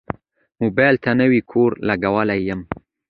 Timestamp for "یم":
2.49-2.61